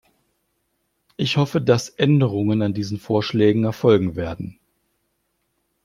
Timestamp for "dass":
1.61-1.87